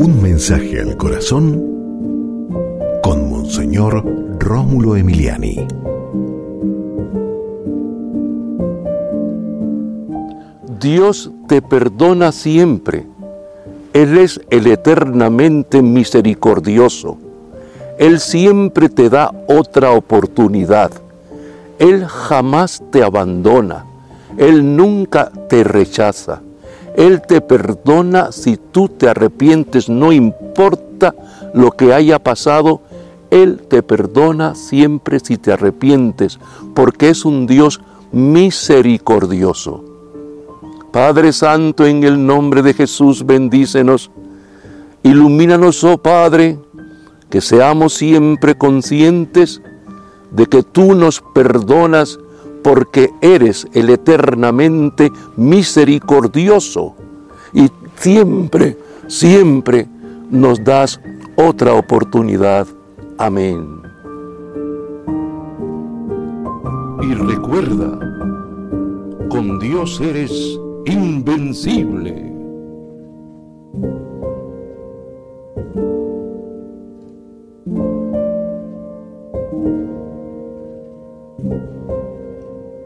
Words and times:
Un 0.00 0.22
mensaje 0.22 0.80
al 0.80 0.96
corazón 0.96 1.60
con 3.02 3.28
Monseñor 3.30 4.04
Rómulo 4.38 4.94
Emiliani. 4.94 5.66
Dios 10.78 11.32
te 11.48 11.62
perdona 11.62 12.30
siempre. 12.30 13.06
Él 13.92 14.18
es 14.18 14.40
el 14.50 14.68
eternamente 14.68 15.82
misericordioso. 15.82 17.18
Él 17.98 18.20
siempre 18.20 18.88
te 18.88 19.10
da 19.10 19.32
otra 19.48 19.90
oportunidad. 19.90 20.92
Él 21.80 22.06
jamás 22.06 22.84
te 22.92 23.02
abandona. 23.02 23.84
Él 24.36 24.76
nunca 24.76 25.32
te 25.48 25.64
rechaza. 25.64 26.42
Él 26.98 27.22
te 27.22 27.40
perdona 27.40 28.32
si 28.32 28.56
tú 28.56 28.88
te 28.88 29.08
arrepientes, 29.08 29.88
no 29.88 30.10
importa 30.10 31.14
lo 31.54 31.70
que 31.70 31.94
haya 31.94 32.18
pasado, 32.18 32.82
Él 33.30 33.62
te 33.68 33.84
perdona 33.84 34.56
siempre 34.56 35.20
si 35.20 35.36
te 35.36 35.52
arrepientes, 35.52 36.40
porque 36.74 37.10
es 37.10 37.24
un 37.24 37.46
Dios 37.46 37.80
misericordioso. 38.10 39.84
Padre 40.90 41.32
Santo, 41.32 41.86
en 41.86 42.02
el 42.02 42.26
nombre 42.26 42.62
de 42.62 42.74
Jesús, 42.74 43.24
bendícenos. 43.24 44.10
Ilumínanos, 45.04 45.84
oh 45.84 45.98
Padre, 45.98 46.58
que 47.30 47.40
seamos 47.40 47.94
siempre 47.94 48.58
conscientes 48.58 49.62
de 50.32 50.46
que 50.46 50.64
tú 50.64 50.96
nos 50.96 51.20
perdonas 51.20 52.18
porque 52.62 53.10
eres 53.20 53.66
el 53.72 53.90
eternamente 53.90 55.10
misericordioso 55.36 56.94
y 57.52 57.70
siempre, 57.96 58.76
siempre 59.06 59.86
nos 60.30 60.62
das 60.62 61.00
otra 61.36 61.74
oportunidad. 61.74 62.66
Amén. 63.16 63.82
Y 67.02 67.14
recuerda, 67.14 67.98
con 69.28 69.58
Dios 69.58 70.00
eres 70.00 70.58
invencible. 70.86 72.28